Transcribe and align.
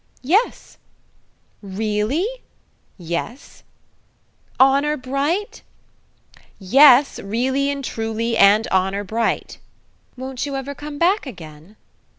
"Yes." 0.23 0.79
"Really?" 1.61 2.27
"Yes." 2.97 3.61
"Honour 4.59 4.97
bright?" 4.97 5.61
"Yes; 6.57 7.19
really 7.19 7.69
and 7.69 7.85
truly 7.85 8.35
and 8.35 8.65
honour 8.69 9.03
bright." 9.03 9.59
"Won't 10.17 10.43
you 10.47 10.55
ever 10.55 10.73
come 10.73 10.97
back 10.97 11.27
again?" 11.27 11.75